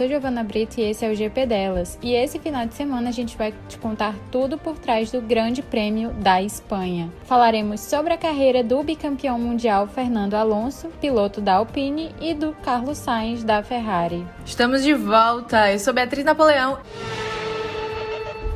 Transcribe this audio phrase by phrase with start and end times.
[0.00, 1.98] Sou Giovana Brito e esse é o GP delas.
[2.00, 5.60] E esse final de semana a gente vai te contar tudo por trás do Grande
[5.60, 7.12] Prêmio da Espanha.
[7.24, 12.96] Falaremos sobre a carreira do bicampeão mundial Fernando Alonso, piloto da Alpine, e do Carlos
[12.96, 14.26] Sainz da Ferrari.
[14.46, 15.70] Estamos de volta.
[15.70, 16.78] Eu sou Beatriz Napoleão.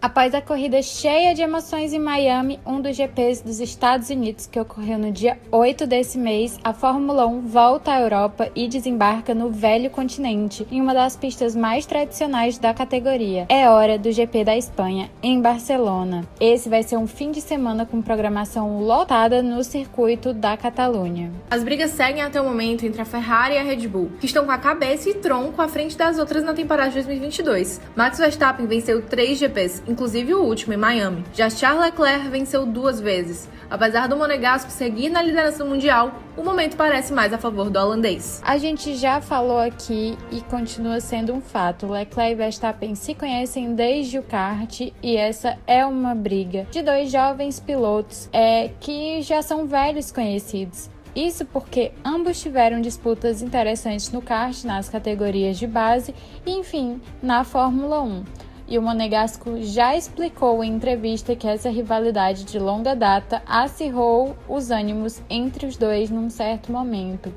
[0.04, 4.60] Após a corrida cheia de emoções em Miami, um dos GPs dos Estados Unidos que
[4.60, 9.48] ocorreu no dia 8 desse mês, a Fórmula 1 volta à Europa e desembarca no
[9.48, 13.46] velho continente, em uma das pistas mais tradicionais da categoria.
[13.48, 16.28] É hora do GP da Espanha, em Barcelona.
[16.39, 21.33] Esse vai ser um fim de semana com programação lotada no circuito da Catalunha.
[21.50, 24.44] As brigas seguem até o momento entre a Ferrari e a Red Bull, que estão
[24.44, 27.80] com a cabeça e tronco à frente das outras na temporada de 2022.
[27.96, 31.25] Max Verstappen venceu três GPs, inclusive o último em Miami.
[31.33, 33.48] Já Charles Leclerc venceu duas vezes.
[33.70, 38.42] Apesar do Monegasco seguir na liderança mundial, o momento parece mais a favor do holandês.
[38.45, 41.86] A gente já falou aqui e continua sendo um fato.
[41.86, 47.11] Leclerc e Verstappen se conhecem desde o kart e essa é uma briga de dois
[47.11, 50.91] jovens pilotos é, que já são velhos conhecidos.
[51.14, 56.12] Isso porque ambos tiveram disputas interessantes no kart, nas categorias de base
[56.45, 58.25] e, enfim, na Fórmula 1
[58.67, 64.70] e o Monegasco já explicou em entrevista que essa rivalidade de longa data acirrou os
[64.70, 67.33] ânimos entre os dois num certo momento.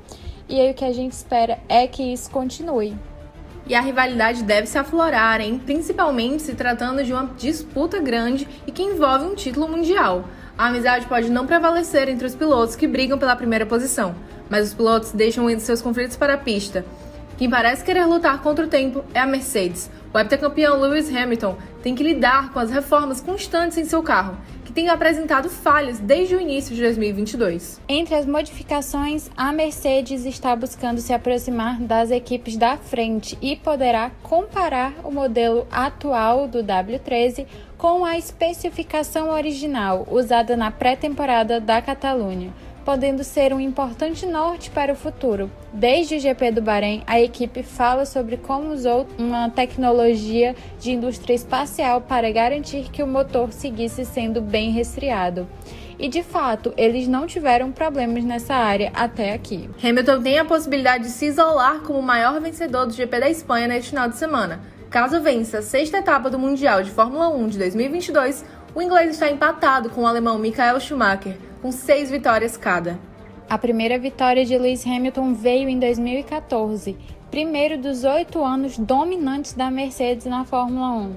[0.48, 2.96] E aí o que a gente espera é que isso continue.
[3.66, 5.60] E a rivalidade deve se aflorar, hein?
[5.62, 10.24] principalmente se tratando de uma disputa grande e que envolve um título mundial.
[10.56, 14.14] A amizade pode não prevalecer entre os pilotos que brigam pela primeira posição,
[14.48, 16.84] mas os pilotos deixam seus conflitos para a pista.
[17.38, 21.94] Quem parece querer lutar contra o tempo é a Mercedes, o heptacampeão Lewis Hamilton tem
[21.94, 26.40] que lidar com as reformas constantes em seu carro, que tem apresentado falhas desde o
[26.40, 27.80] início de 2022.
[27.88, 34.10] Entre as modificações, a Mercedes está buscando se aproximar das equipes da frente e poderá
[34.20, 42.52] comparar o modelo atual do W13 com a especificação original usada na pré-temporada da Catalunha
[42.88, 45.50] podendo ser um importante norte para o futuro.
[45.70, 51.34] Desde o GP do Bahrein, a equipe fala sobre como usou uma tecnologia de indústria
[51.34, 55.46] espacial para garantir que o motor seguisse sendo bem resfriado.
[55.98, 59.68] E de fato, eles não tiveram problemas nessa área até aqui.
[59.84, 63.68] Hamilton tem a possibilidade de se isolar como o maior vencedor do GP da Espanha
[63.68, 64.62] neste final de semana.
[64.88, 69.30] Caso vença a sexta etapa do Mundial de Fórmula 1 de 2022, o inglês está
[69.30, 72.98] empatado com o alemão Michael Schumacher, com seis vitórias cada.
[73.48, 76.96] A primeira vitória de Lewis Hamilton veio em 2014,
[77.30, 81.16] primeiro dos oito anos dominantes da Mercedes na Fórmula 1.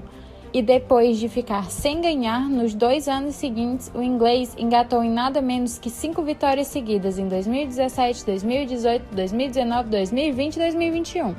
[0.54, 5.40] E depois de ficar sem ganhar nos dois anos seguintes, o inglês engatou em nada
[5.40, 11.34] menos que cinco vitórias seguidas em 2017, 2018, 2019, 2020 e 2021.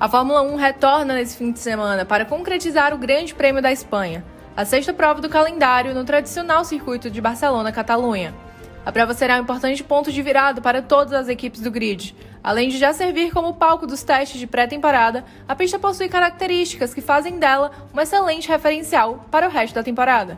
[0.00, 4.24] A Fórmula 1 retorna nesse fim de semana para concretizar o Grande Prêmio da Espanha
[4.58, 8.34] a sexta prova do calendário no tradicional circuito de Barcelona-Catalunha.
[8.84, 12.12] A prova será um importante ponto de virada para todas as equipes do grid.
[12.42, 17.00] Além de já servir como palco dos testes de pré-temporada, a pista possui características que
[17.00, 20.36] fazem dela um excelente referencial para o resto da temporada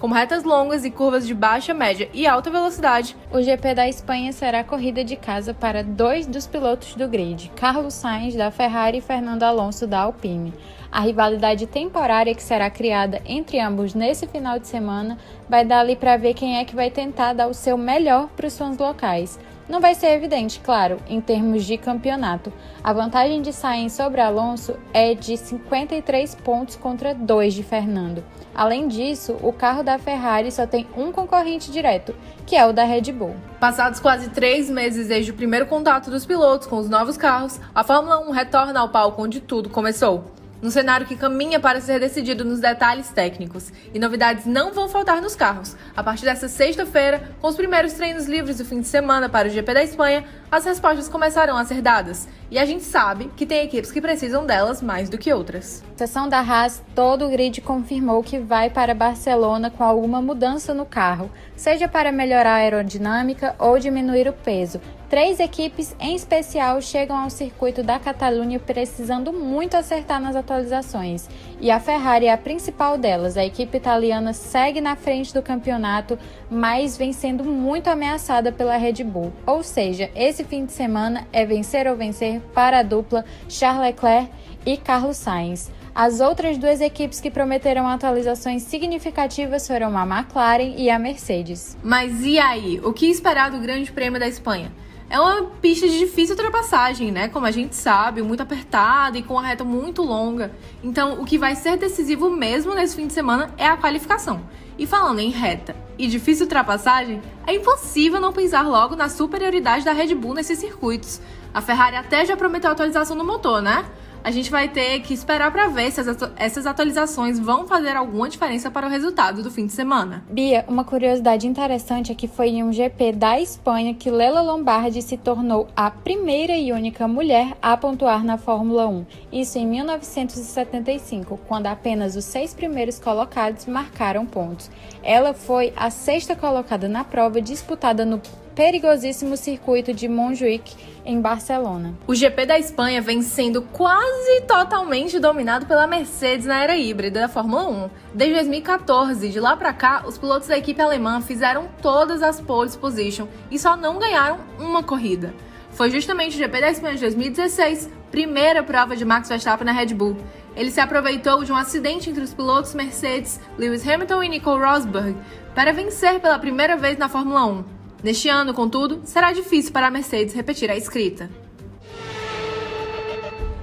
[0.00, 3.16] como retas longas e curvas de baixa, média e alta velocidade.
[3.32, 7.94] O GP da Espanha será corrida de casa para dois dos pilotos do grid, Carlos
[7.94, 10.54] Sainz da Ferrari e Fernando Alonso da Alpine.
[10.90, 15.94] A rivalidade temporária que será criada entre ambos nesse final de semana vai dar ali
[15.94, 19.38] para ver quem é que vai tentar dar o seu melhor para os fãs locais.
[19.68, 22.50] Não vai ser evidente, claro, em termos de campeonato.
[22.82, 28.24] A vantagem de Sainz sobre Alonso é de 53 pontos contra 2 de Fernando.
[28.54, 32.14] Além disso, o carro da Ferrari só tem um concorrente direto,
[32.46, 33.36] que é o da Red Bull.
[33.60, 37.84] Passados quase três meses desde o primeiro contato dos pilotos com os novos carros, a
[37.84, 42.44] Fórmula 1 retorna ao palco onde tudo começou num cenário que caminha para ser decidido
[42.44, 43.72] nos detalhes técnicos.
[43.92, 45.76] E novidades não vão faltar nos carros.
[45.96, 49.50] A partir dessa sexta-feira, com os primeiros treinos livres do fim de semana para o
[49.50, 52.28] GP da Espanha, as respostas começarão a ser dadas.
[52.50, 55.84] E a gente sabe que tem equipes que precisam delas mais do que outras.
[55.96, 60.86] Sessão da Haas, todo o grid confirmou que vai para Barcelona com alguma mudança no
[60.86, 64.80] carro, seja para melhorar a aerodinâmica ou diminuir o peso.
[65.08, 71.26] Três equipes em especial chegam ao circuito da Catalunha precisando muito acertar nas atualizações.
[71.62, 73.38] E a Ferrari é a principal delas.
[73.38, 76.18] A equipe italiana segue na frente do campeonato,
[76.50, 79.32] mas vem sendo muito ameaçada pela Red Bull.
[79.46, 84.30] Ou seja, esse fim de semana é vencer ou vencer para a dupla Charles Leclerc
[84.66, 85.70] e Carlos Sainz.
[85.94, 91.78] As outras duas equipes que prometeram atualizações significativas foram a McLaren e a Mercedes.
[91.82, 92.78] Mas e aí?
[92.84, 94.70] O que esperar do Grande Prêmio da Espanha?
[95.10, 97.28] É uma pista de difícil ultrapassagem, né?
[97.28, 100.52] Como a gente sabe, muito apertada e com uma reta muito longa.
[100.84, 104.42] Então, o que vai ser decisivo mesmo nesse fim de semana é a qualificação.
[104.78, 109.92] E falando em reta e difícil ultrapassagem, é impossível não pensar logo na superioridade da
[109.92, 111.22] Red Bull nesses circuitos.
[111.54, 113.86] A Ferrari até já prometeu atualização no motor, né?
[114.22, 116.00] A gente vai ter que esperar para ver se
[116.36, 120.24] essas atualizações vão fazer alguma diferença para o resultado do fim de semana.
[120.30, 125.02] Bia, uma curiosidade interessante é que foi em um GP da Espanha que Lela Lombardi
[125.02, 129.06] se tornou a primeira e única mulher a pontuar na Fórmula 1.
[129.32, 134.70] Isso em 1975, quando apenas os seis primeiros colocados marcaram pontos.
[135.02, 138.20] Ela foi a sexta colocada na prova disputada no
[138.58, 140.74] perigosíssimo circuito de Montjuic,
[141.06, 141.94] em Barcelona.
[142.08, 147.28] O GP da Espanha vem sendo quase totalmente dominado pela Mercedes na era híbrida da
[147.28, 147.90] Fórmula 1.
[148.12, 152.68] Desde 2014, de lá para cá, os pilotos da equipe alemã fizeram todas as pole
[152.70, 155.32] position e só não ganharam uma corrida.
[155.70, 159.94] Foi justamente o GP da Espanha de 2016, primeira prova de Max Verstappen na Red
[159.94, 160.16] Bull.
[160.56, 165.16] Ele se aproveitou de um acidente entre os pilotos Mercedes, Lewis Hamilton e Nico Rosberg,
[165.54, 167.77] para vencer pela primeira vez na Fórmula 1.
[168.02, 171.28] Neste ano, contudo, será difícil para a Mercedes repetir a escrita.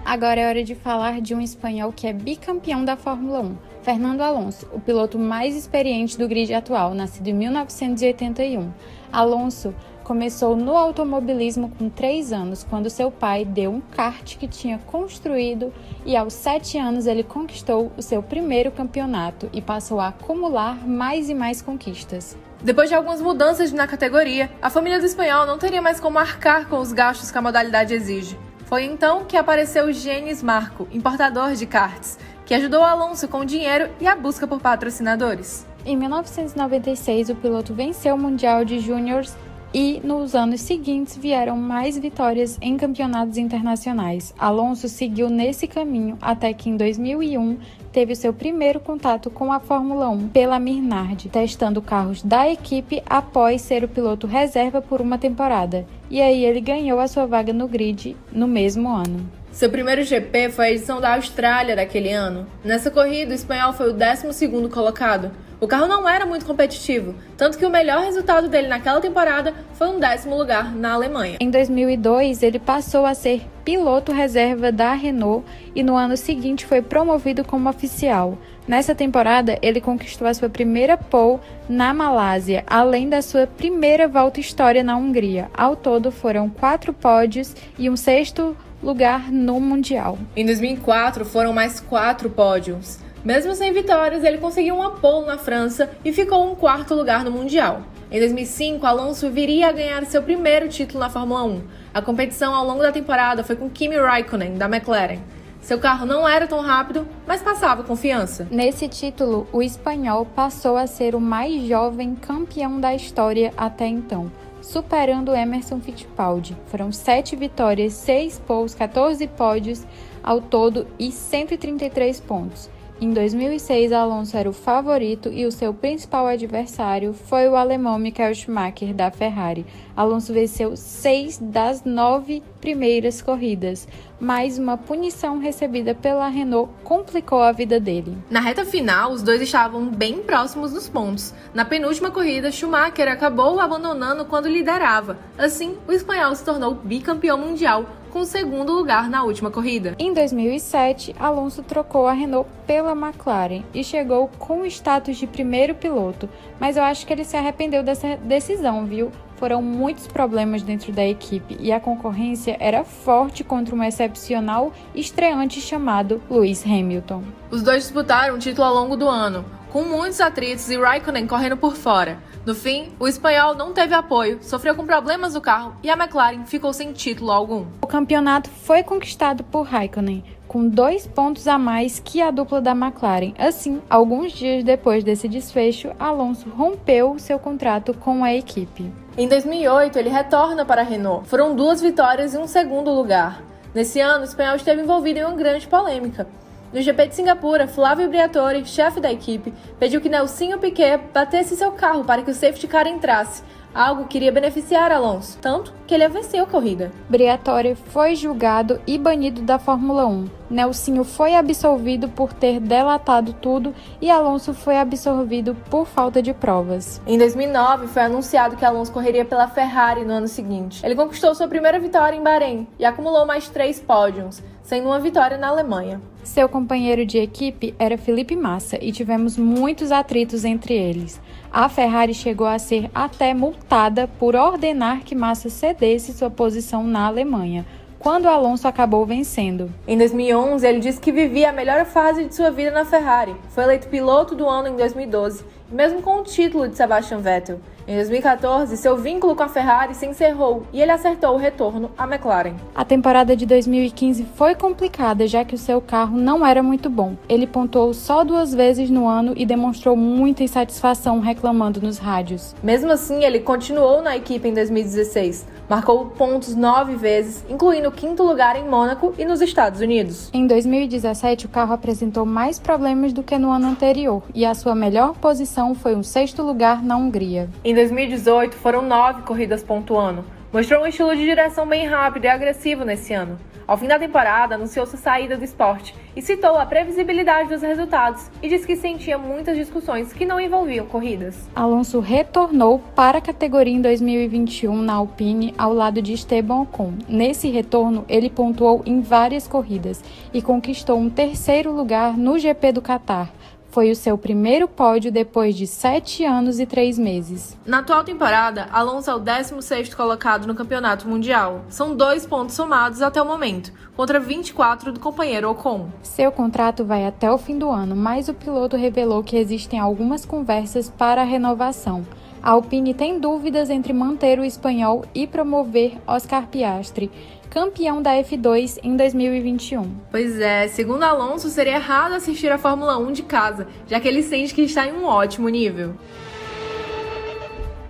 [0.04, 4.22] Agora é hora de falar de um espanhol que é bicampeão da Fórmula 1, Fernando
[4.22, 8.72] Alonso, o piloto mais experiente do grid atual, nascido em 1981.
[9.12, 9.74] Alonso
[10.04, 15.74] começou no automobilismo com 3 anos, quando seu pai deu um kart que tinha construído
[16.06, 21.30] e aos 7 anos ele conquistou o seu primeiro campeonato e passou a acumular mais
[21.30, 22.38] e mais conquistas.
[22.66, 26.68] Depois de algumas mudanças na categoria, a família do espanhol não teria mais como arcar
[26.68, 28.40] com os gastos que a modalidade exige.
[28.66, 33.92] Foi então que apareceu Genis Marco, importador de karts, que ajudou Alonso com o dinheiro
[34.02, 35.64] e a busca por patrocinadores.
[35.86, 39.36] Em 1996, o piloto venceu o Mundial de Júniors
[39.76, 44.34] e nos anos seguintes vieram mais vitórias em campeonatos internacionais.
[44.40, 47.58] Alonso seguiu nesse caminho até que em 2001
[47.92, 53.64] teve seu primeiro contato com a Fórmula 1 pela Minardi, testando carros da equipe após
[53.64, 55.86] ser o piloto reserva por uma temporada.
[56.10, 59.30] E aí ele ganhou a sua vaga no grid no mesmo ano.
[59.52, 62.48] Seu primeiro GP foi a edição da Austrália daquele ano.
[62.64, 65.32] Nessa corrida, o espanhol foi o 12 colocado.
[65.60, 69.88] O carro não era muito competitivo, tanto que o melhor resultado dele naquela temporada foi
[69.88, 71.38] um décimo lugar na Alemanha.
[71.40, 76.82] Em 2002, ele passou a ser piloto reserva da Renault e no ano seguinte foi
[76.82, 78.38] promovido como oficial.
[78.68, 84.40] Nessa temporada, ele conquistou a sua primeira pole na Malásia, além da sua primeira volta
[84.40, 85.50] história na Hungria.
[85.54, 90.18] Ao todo, foram quatro pódios e um sexto lugar no Mundial.
[90.36, 93.00] Em 2004, foram mais quatro pódios.
[93.26, 97.32] Mesmo sem vitórias, ele conseguiu um pole na França e ficou em quarto lugar no
[97.32, 97.82] Mundial.
[98.12, 101.62] Em 2005, Alonso viria a ganhar seu primeiro título na Fórmula 1.
[101.92, 105.18] A competição ao longo da temporada foi com Kimi Raikkonen, da McLaren.
[105.60, 108.48] Seu carro não era tão rápido, mas passava confiança.
[108.52, 114.32] Nesse título, o espanhol passou a ser o mais jovem campeão da história até então,
[114.62, 116.56] superando Emerson Fittipaldi.
[116.68, 119.84] Foram sete vitórias, seis poles, 14 pódios
[120.22, 122.75] ao todo e 133 pontos.
[123.00, 128.34] Em 2006, Alonso era o favorito e o seu principal adversário foi o alemão Michael
[128.34, 129.66] Schumacher da Ferrari.
[129.98, 133.86] Alonso venceu seis das nove primeiras corridas,
[134.18, 138.18] mas uma punição recebida pela Renault complicou a vida dele.
[138.30, 141.34] Na reta final, os dois estavam bem próximos nos pontos.
[141.54, 145.18] Na penúltima corrida, Schumacher acabou abandonando quando liderava.
[145.38, 147.86] Assim, o espanhol se tornou bicampeão mundial
[148.16, 149.94] com o segundo lugar na última corrida.
[150.00, 155.76] Em 2007, Alonso trocou a Renault pela McLaren e chegou com o status de primeiro
[155.76, 159.12] piloto, mas eu acho que ele se arrependeu dessa decisão, viu?
[159.36, 165.60] Foram muitos problemas dentro da equipe e a concorrência era forte contra um excepcional estreante
[165.60, 167.22] chamado Lewis Hamilton.
[167.52, 169.44] Os dois disputaram o título ao longo do ano,
[169.74, 172.18] com muitos atritos e Raikkonen correndo por fora.
[172.46, 176.46] No fim, o espanhol não teve apoio, sofreu com problemas no carro e a McLaren
[176.46, 177.66] ficou sem título algum.
[177.82, 182.74] O campeonato foi conquistado por Raikkonen, com dois pontos a mais que a dupla da
[182.74, 183.34] McLaren.
[183.40, 188.94] Assim, alguns dias depois desse desfecho, Alonso rompeu seu contrato com a equipe.
[189.18, 191.28] Em 2008, ele retorna para a Renault.
[191.28, 193.42] Foram duas vitórias e um segundo lugar.
[193.74, 196.28] Nesse ano, o espanhol esteve envolvido em uma grande polêmica.
[196.76, 201.72] No GP de Singapura, Flávio Briatore, chefe da equipe, pediu que Nelsinho Piquet batesse seu
[201.72, 206.06] carro para que o safety car entrasse, algo que iria beneficiar Alonso, tanto que ele
[206.10, 206.92] venceu a corrida.
[207.10, 210.30] Briatore foi julgado e banido da Fórmula 1.
[210.50, 217.02] Nelsinho foi absolvido por ter delatado tudo e Alonso foi absolvido por falta de provas.
[217.08, 220.86] Em 2009, foi anunciado que Alonso correria pela Ferrari no ano seguinte.
[220.86, 225.38] Ele conquistou sua primeira vitória em Bahrein e acumulou mais três pódios, sendo uma vitória
[225.38, 226.02] na Alemanha.
[226.24, 231.22] Seu companheiro de equipe era Felipe Massa e tivemos muitos atritos entre eles.
[231.52, 237.06] A Ferrari chegou a ser até multada por ordenar que Massa cedesse sua posição na
[237.06, 237.64] Alemanha
[238.06, 239.72] quando Alonso acabou vencendo.
[239.88, 243.36] Em 2011, ele disse que vivia a melhor fase de sua vida na Ferrari.
[243.50, 247.60] Foi eleito piloto do ano em 2012, mesmo com o título de Sebastian Vettel.
[247.88, 252.04] Em 2014, seu vínculo com a Ferrari se encerrou e ele acertou o retorno à
[252.04, 252.54] McLaren.
[252.76, 257.16] A temporada de 2015 foi complicada, já que o seu carro não era muito bom.
[257.28, 262.56] Ele pontuou só duas vezes no ano e demonstrou muita insatisfação reclamando nos rádios.
[262.62, 265.55] Mesmo assim, ele continuou na equipe em 2016.
[265.68, 270.30] Marcou pontos nove vezes, incluindo o quinto lugar em Mônaco e nos Estados Unidos.
[270.32, 274.76] Em 2017, o carro apresentou mais problemas do que no ano anterior e a sua
[274.76, 277.50] melhor posição foi um sexto lugar na Hungria.
[277.64, 280.24] Em 2018, foram nove corridas pontuando.
[280.54, 283.38] Mostrou um estilo de direção bem rápido e agressivo nesse ano.
[283.68, 288.30] Ao fim da temporada, anunciou sua saída do esporte e citou a previsibilidade dos resultados
[288.42, 291.50] e disse que sentia muitas discussões que não envolviam corridas.
[291.56, 296.94] Alonso retornou para a categoria em 2021 na Alpine ao lado de Esteban Ocon.
[297.10, 302.82] Nesse retorno, ele pontuou em várias corridas e conquistou um terceiro lugar no GP do
[302.84, 303.32] Catar
[303.76, 307.58] foi o seu primeiro pódio depois de sete anos e três meses.
[307.66, 311.66] Na atual temporada, Alonso é o 16º colocado no campeonato mundial.
[311.68, 315.90] São dois pontos somados até o momento, contra 24 do companheiro Ocon.
[316.02, 320.26] Seu contrato vai até o fim do ano, mas o piloto revelou que existem algumas
[320.26, 322.06] conversas para a renovação.
[322.46, 327.10] A Alpine tem dúvidas entre manter o espanhol e promover Oscar Piastri,
[327.50, 329.92] campeão da F2 em 2021.
[330.12, 334.22] Pois é, segundo Alonso, seria errado assistir a Fórmula 1 de casa, já que ele
[334.22, 335.96] sente que está em um ótimo nível.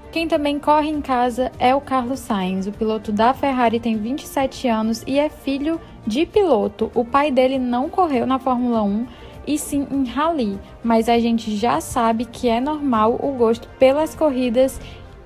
[0.09, 2.65] Quem também corre em casa é o Carlos Sainz.
[2.65, 6.89] O piloto da Ferrari tem 27 anos e é filho de piloto.
[6.95, 9.05] O pai dele não correu na Fórmula 1
[9.47, 14.15] e sim em rally, mas a gente já sabe que é normal o gosto pelas
[14.15, 14.79] corridas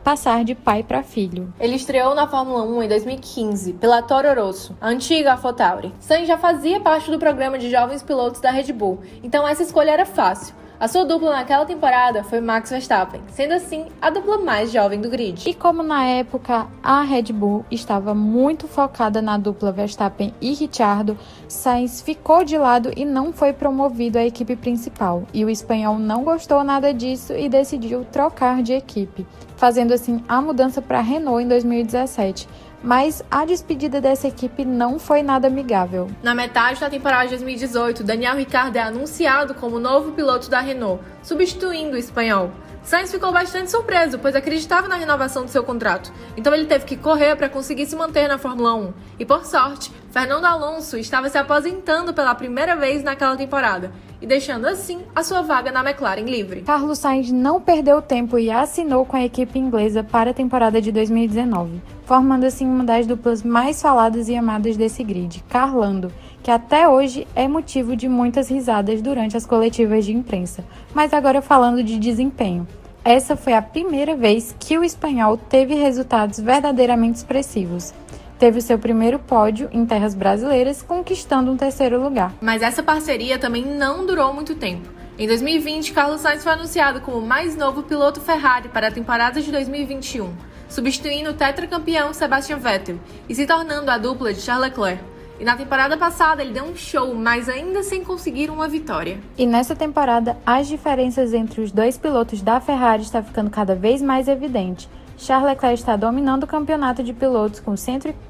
[0.03, 1.53] passar de pai para filho.
[1.59, 5.93] Ele estreou na Fórmula 1 em 2015 pela Toro Rosso, a antiga AlphaTauri.
[5.99, 9.91] Sainz já fazia parte do programa de jovens pilotos da Red Bull, então essa escolha
[9.91, 10.55] era fácil.
[10.79, 15.09] A sua dupla naquela temporada foi Max Verstappen, sendo assim a dupla mais jovem do
[15.09, 15.49] grid.
[15.49, 21.17] E como na época a Red Bull estava muito focada na dupla Verstappen e Ricciardo,
[21.49, 25.23] Sainz ficou de lado e não foi promovido à equipe principal.
[25.33, 30.41] E o espanhol não gostou nada disso e decidiu trocar de equipe, fazendo assim a
[30.41, 32.47] mudança para Renault em 2017
[32.83, 36.09] mas a despedida dessa equipe não foi nada amigável.
[36.23, 41.03] Na metade da temporada de 2018, Daniel Ricciardo é anunciado como novo piloto da Renault,
[41.21, 42.51] substituindo o espanhol.
[42.81, 46.97] Sainz ficou bastante surpreso, pois acreditava na renovação do seu contrato, então ele teve que
[46.97, 48.93] correr para conseguir se manter na Fórmula 1.
[49.19, 54.65] E por sorte, Fernando Alonso estava se aposentando pela primeira vez naquela temporada e deixando
[54.65, 56.61] assim a sua vaga na McLaren livre.
[56.61, 60.91] Carlos Sainz não perdeu tempo e assinou com a equipe inglesa para a temporada de
[60.91, 66.11] 2019, formando assim uma das duplas mais faladas e amadas desse grid, Carlando
[66.41, 70.63] que até hoje é motivo de muitas risadas durante as coletivas de imprensa.
[70.93, 72.67] Mas agora falando de desempenho.
[73.03, 77.93] Essa foi a primeira vez que o espanhol teve resultados verdadeiramente expressivos.
[78.39, 82.33] Teve o seu primeiro pódio em terras brasileiras, conquistando um terceiro lugar.
[82.39, 84.87] Mas essa parceria também não durou muito tempo.
[85.17, 89.41] Em 2020, Carlos Sainz foi anunciado como o mais novo piloto Ferrari para a temporada
[89.41, 90.31] de 2021,
[90.69, 95.03] substituindo o tetracampeão Sebastian Vettel e se tornando a dupla de Charles Leclerc.
[95.37, 99.19] E na temporada passada ele deu um show, mas ainda sem conseguir uma vitória.
[99.37, 104.01] E nessa temporada, as diferenças entre os dois pilotos da Ferrari está ficando cada vez
[104.01, 104.87] mais evidente.
[105.17, 108.28] Charles Leclerc está dominando o campeonato de pilotos com 104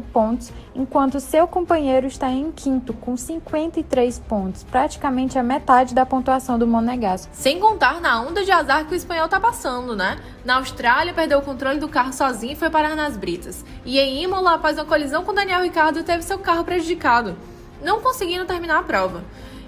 [0.00, 6.58] pontos, enquanto seu companheiro está em quinto com 53 pontos, praticamente a metade da pontuação
[6.58, 7.30] do Monegasco.
[7.32, 10.18] Sem contar na onda de azar que o espanhol está passando, né?
[10.44, 13.64] Na Austrália, perdeu o controle do carro sozinho e foi parar nas britas.
[13.84, 17.36] E em Imola, após uma colisão com Daniel Ricciardo, teve seu carro prejudicado,
[17.82, 19.22] não conseguindo terminar a prova.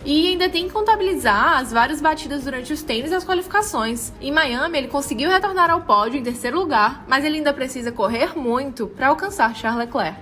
[0.04, 4.12] E ainda tem que contabilizar as várias batidas durante os tênis e as qualificações.
[4.20, 8.36] Em Miami, ele conseguiu retornar ao pódio em terceiro lugar, mas ele ainda precisa correr
[8.36, 10.18] muito para alcançar Charles Leclerc.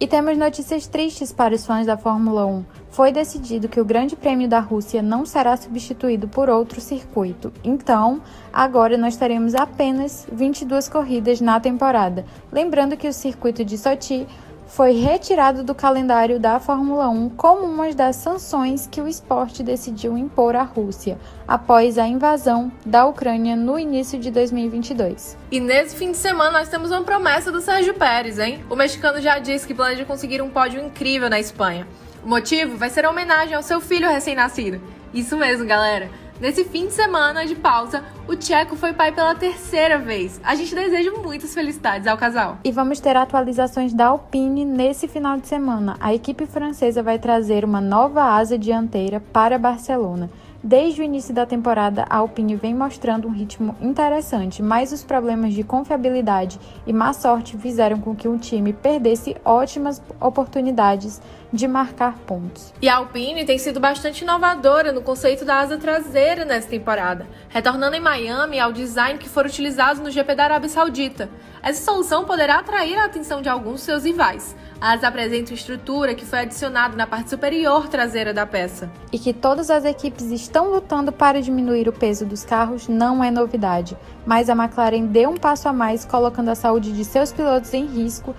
[0.00, 4.14] E temos notícias tristes para os fãs da Fórmula 1 foi decidido que o Grande
[4.14, 7.50] Prêmio da Rússia não será substituído por outro circuito.
[7.64, 8.20] Então,
[8.52, 12.26] agora nós teremos apenas 22 corridas na temporada.
[12.52, 14.26] Lembrando que o circuito de Sochi
[14.72, 20.16] foi retirado do calendário da Fórmula 1 como uma das sanções que o esporte decidiu
[20.16, 25.36] impor à Rússia após a invasão da Ucrânia no início de 2022.
[25.50, 28.64] E nesse fim de semana nós temos uma promessa do Sérgio Pérez, hein?
[28.70, 31.86] O mexicano já disse que planeja conseguir um pódio incrível na Espanha.
[32.24, 34.80] O motivo vai ser a homenagem ao seu filho recém-nascido.
[35.12, 36.08] Isso mesmo, galera.
[36.40, 40.40] Nesse fim de semana de pausa, o Tcheco foi pai pela terceira vez.
[40.42, 42.58] A gente deseja muitas felicidades ao casal.
[42.64, 45.96] E vamos ter atualizações da Alpine nesse final de semana.
[46.00, 50.28] A equipe francesa vai trazer uma nova asa dianteira para Barcelona.
[50.64, 55.54] Desde o início da temporada, a Alpine vem mostrando um ritmo interessante, mas os problemas
[55.54, 61.20] de confiabilidade e má sorte fizeram com que o time perdesse ótimas oportunidades
[61.52, 62.72] de marcar pontos.
[62.80, 67.94] E a Alpine tem sido bastante inovadora no conceito da asa traseira nessa temporada, retornando
[67.94, 71.28] em Miami ao design que for utilizado no GP da Arábia Saudita.
[71.62, 76.24] Essa solução poderá atrair a atenção de alguns de seus rivais, as apresentam estrutura que
[76.24, 78.90] foi adicionada na parte superior traseira da peça.
[79.12, 83.30] E que todas as equipes estão lutando para diminuir o peso dos carros não é
[83.30, 87.72] novidade, mas a McLaren deu um passo a mais, colocando a saúde de seus pilotos
[87.72, 88.34] em risco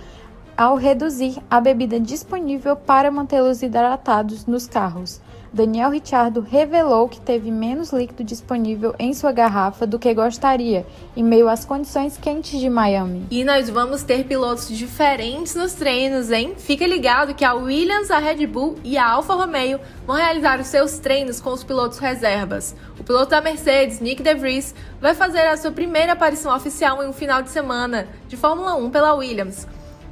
[0.58, 5.22] ao reduzir a bebida disponível para mantê-los hidratados nos carros.
[5.54, 10.84] Daniel Ricciardo revelou que teve menos líquido disponível em sua garrafa do que gostaria,
[11.16, 13.28] em meio às condições quentes de Miami.
[13.30, 16.56] E nós vamos ter pilotos diferentes nos treinos, hein?
[16.58, 20.66] Fica ligado que a Williams, a Red Bull e a Alfa Romeo vão realizar os
[20.66, 22.76] seus treinos com os pilotos reservas.
[23.00, 27.08] O piloto da Mercedes, Nick De Vries, vai fazer a sua primeira aparição oficial em
[27.08, 29.68] um final de semana de Fórmula 1 pela Williams.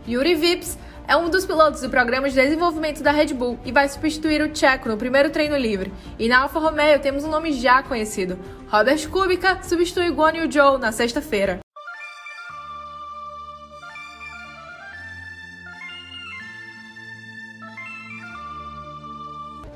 [0.08, 0.78] Yuri Vips
[1.08, 4.56] é um dos pilotos do programa de desenvolvimento da Red Bull e vai substituir o
[4.56, 5.92] Checo no primeiro treino livre.
[6.18, 8.40] E na Alfa Romeo temos um nome já conhecido.
[8.68, 11.60] Robert Kubica substitui Guan Yu Zhou na sexta-feira.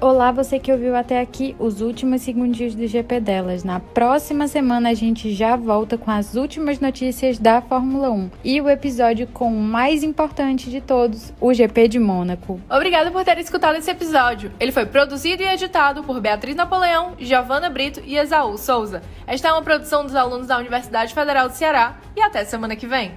[0.06, 3.64] Olá, você que ouviu até aqui os últimos segundinhos do GP delas.
[3.64, 8.62] Na próxima semana a gente já volta com as últimas notícias da Fórmula 1 e
[8.62, 12.62] o episódio com o mais importante de todos, o GP de Mônaco.
[12.70, 14.52] Obrigada por ter escutado esse episódio.
[14.60, 19.02] Ele foi produzido e editado por Beatriz Napoleão, Giovana Brito e Esaú Souza.
[19.26, 22.86] Esta é uma produção dos alunos da Universidade Federal do Ceará e até semana que
[22.86, 23.12] vem.